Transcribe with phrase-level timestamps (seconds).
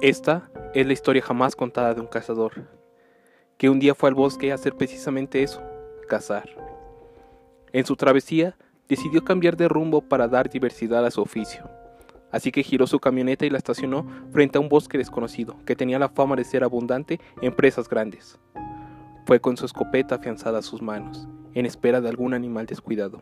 [0.00, 2.52] Esta es la historia jamás contada de un cazador,
[3.56, 5.60] que un día fue al bosque a hacer precisamente eso,
[6.08, 6.48] cazar.
[7.72, 8.56] En su travesía,
[8.88, 11.68] decidió cambiar de rumbo para dar diversidad a su oficio.
[12.30, 15.98] Así que giró su camioneta y la estacionó frente a un bosque desconocido, que tenía
[15.98, 18.38] la fama de ser abundante en presas grandes.
[19.26, 23.20] Fue con su escopeta afianzada a sus manos, en espera de algún animal descuidado,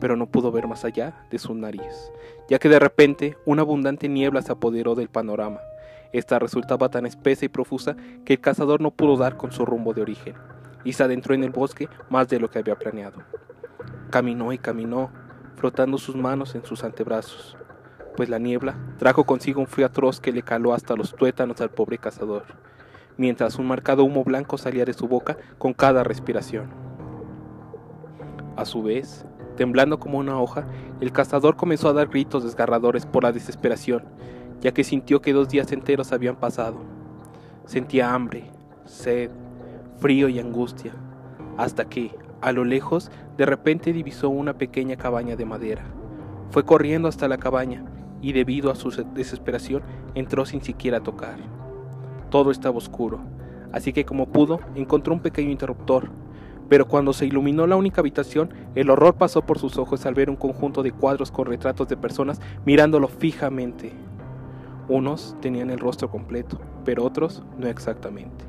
[0.00, 2.10] pero no pudo ver más allá de su nariz,
[2.48, 5.60] ya que de repente una abundante niebla se apoderó del panorama,
[6.12, 9.94] esta resultaba tan espesa y profusa que el cazador no pudo dar con su rumbo
[9.94, 10.34] de origen,
[10.84, 13.22] y se adentró en el bosque más de lo que había planeado.
[14.10, 15.10] Caminó y caminó,
[15.56, 17.56] frotando sus manos en sus antebrazos,
[18.16, 21.70] pues la niebla trajo consigo un frío atroz que le caló hasta los tuétanos al
[21.70, 22.44] pobre cazador,
[23.16, 26.70] mientras un marcado humo blanco salía de su boca con cada respiración.
[28.56, 29.24] A su vez,
[29.56, 30.66] temblando como una hoja,
[31.00, 34.04] el cazador comenzó a dar gritos desgarradores por la desesperación
[34.60, 36.76] ya que sintió que dos días enteros habían pasado.
[37.66, 38.44] Sentía hambre,
[38.84, 39.30] sed,
[39.98, 40.92] frío y angustia,
[41.56, 45.84] hasta que, a lo lejos, de repente divisó una pequeña cabaña de madera.
[46.50, 47.84] Fue corriendo hasta la cabaña
[48.22, 49.82] y debido a su desesperación
[50.14, 51.38] entró sin siquiera tocar.
[52.28, 53.20] Todo estaba oscuro,
[53.72, 56.10] así que como pudo encontró un pequeño interruptor,
[56.68, 60.30] pero cuando se iluminó la única habitación, el horror pasó por sus ojos al ver
[60.30, 63.92] un conjunto de cuadros con retratos de personas mirándolo fijamente.
[64.90, 68.44] Unos tenían el rostro completo, pero otros no exactamente.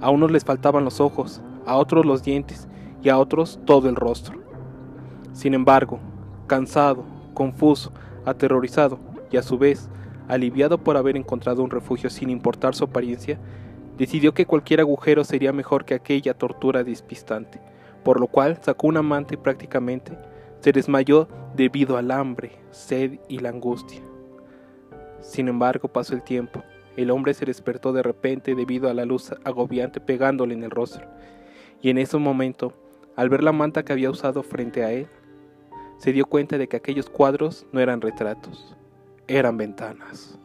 [0.00, 2.66] A unos les faltaban los ojos, a otros los dientes
[3.00, 4.40] y a otros todo el rostro.
[5.32, 6.00] Sin embargo,
[6.48, 7.92] cansado, confuso,
[8.24, 8.98] aterrorizado
[9.30, 9.88] y a su vez
[10.26, 13.38] aliviado por haber encontrado un refugio sin importar su apariencia,
[13.96, 17.60] decidió que cualquier agujero sería mejor que aquella tortura despistante,
[18.02, 20.18] por lo cual sacó una manta y prácticamente
[20.58, 24.02] se desmayó debido al hambre, sed y la angustia.
[25.22, 26.62] Sin embargo, pasó el tiempo.
[26.96, 31.06] El hombre se despertó de repente debido a la luz agobiante pegándole en el rostro.
[31.80, 32.74] Y en ese momento,
[33.16, 35.08] al ver la manta que había usado frente a él,
[35.98, 38.76] se dio cuenta de que aquellos cuadros no eran retratos,
[39.28, 40.38] eran ventanas.